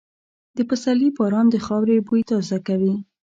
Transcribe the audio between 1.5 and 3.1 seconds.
خاورې بوی تازه کوي.